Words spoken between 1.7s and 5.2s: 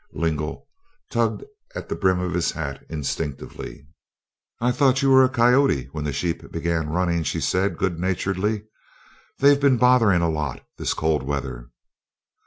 at his hat brim instinctively. "I thought you